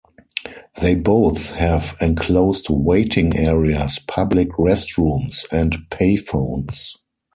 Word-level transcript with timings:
They 0.81 0.95
both 0.95 1.51
have 1.51 1.95
enclosed 2.01 2.71
waiting 2.71 3.37
areas, 3.37 3.99
public 3.99 4.49
restrooms, 4.53 5.45
and 5.51 5.73
payphones. 5.91 6.95